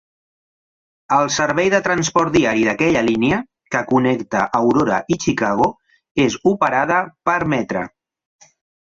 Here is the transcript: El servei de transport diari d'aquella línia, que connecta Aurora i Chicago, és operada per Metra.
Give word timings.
El 1.17 1.27
servei 1.35 1.69
de 1.73 1.81
transport 1.87 2.33
diari 2.37 2.65
d'aquella 2.69 3.05
línia, 3.11 3.41
que 3.77 3.83
connecta 3.93 4.43
Aurora 4.63 5.01
i 5.17 5.21
Chicago, 5.29 5.71
és 6.29 6.43
operada 6.57 7.03
per 7.31 7.41
Metra. 7.57 7.89